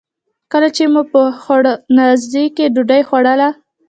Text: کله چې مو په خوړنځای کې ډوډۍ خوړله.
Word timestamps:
کله 0.51 0.67
چې 0.75 0.83
مو 0.93 1.01
په 1.11 1.21
خوړنځای 1.41 2.47
کې 2.55 2.65
ډوډۍ 2.73 3.01
خوړله. 3.07 3.49